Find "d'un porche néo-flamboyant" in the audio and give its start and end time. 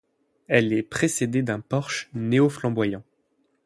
1.43-3.03